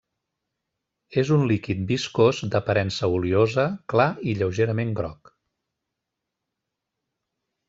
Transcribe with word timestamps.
És 1.23 1.31
un 1.35 1.43
líquid 1.51 1.83
viscós 1.91 2.39
d'aparença 2.55 3.11
oliosa, 3.19 3.67
clar 3.95 4.09
i 4.33 4.37
lleugerament 4.41 4.97
groc. 5.01 5.33